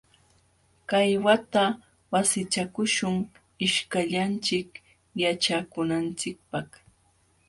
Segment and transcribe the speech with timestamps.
[0.89, 1.63] Kay wata
[2.11, 3.15] wasichakuśhun
[3.65, 4.69] ishkayllanchik
[5.21, 6.69] yaćhakunanchikpaq.